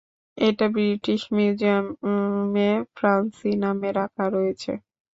এটা 0.37 0.65
ব্রিটিশ 0.73 1.21
মিউজিয়ামে 1.35 2.69
ফ্যান্সি 2.97 3.51
নামে 3.63 3.89
রাখা 3.99 4.25
রয়েছে। 4.29 4.71